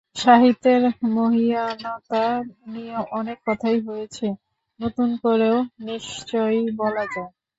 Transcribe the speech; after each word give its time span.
সাহিত্যের 0.15 0.81
মহীয়ানতা 1.09 2.23
নিয়ে 2.67 2.95
অনেক 3.11 3.37
কথাই 3.47 3.79
হয়েছে, 3.79 4.25
নতুন 4.79 5.09
করেও 5.23 5.57
নিশ্চয়ই 5.81 6.65
বলা 6.77 7.03
যায়। 7.05 7.31